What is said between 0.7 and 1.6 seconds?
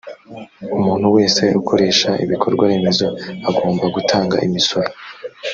umuntu wese